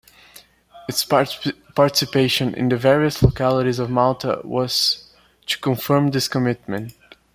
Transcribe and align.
Its 0.89 1.05
participation 1.05 2.55
in 2.55 2.69
the 2.69 2.75
various 2.75 3.21
localities 3.21 3.77
of 3.77 3.91
Malta 3.91 4.41
was 4.43 5.13
to 5.45 5.59
confirm 5.59 6.07
this 6.09 6.27
commitment. 6.27 6.95